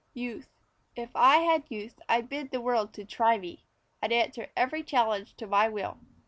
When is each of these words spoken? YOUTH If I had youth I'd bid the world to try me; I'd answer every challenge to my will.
YOUTH 0.15 0.49
If 0.95 1.15
I 1.15 1.41
had 1.43 1.69
youth 1.69 1.99
I'd 2.09 2.27
bid 2.27 2.49
the 2.49 2.59
world 2.59 2.91
to 2.95 3.05
try 3.05 3.37
me; 3.37 3.65
I'd 4.01 4.11
answer 4.11 4.47
every 4.57 4.81
challenge 4.81 5.35
to 5.35 5.45
my 5.45 5.69
will. 5.69 5.99